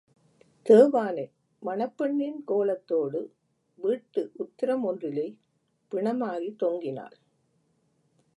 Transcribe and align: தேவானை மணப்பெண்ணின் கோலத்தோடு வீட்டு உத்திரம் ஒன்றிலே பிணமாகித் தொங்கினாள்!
தேவானை 0.65 1.25
மணப்பெண்ணின் 1.61 2.39
கோலத்தோடு 2.45 3.21
வீட்டு 3.79 4.31
உத்திரம் 4.37 4.83
ஒன்றிலே 4.83 5.27
பிணமாகித் 5.91 6.59
தொங்கினாள்! 6.63 7.17